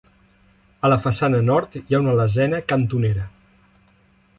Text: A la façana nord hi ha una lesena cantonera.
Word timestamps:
A 0.87 0.91
la 0.93 0.97
façana 1.03 1.43
nord 1.51 1.79
hi 1.83 1.99
ha 1.99 2.03
una 2.07 2.19
lesena 2.23 2.65
cantonera. 2.75 3.33